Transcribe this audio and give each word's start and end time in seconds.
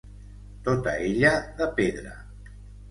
Tota 0.69 0.95
ella 1.11 1.33
de 1.61 1.71
pedra. 1.81 2.19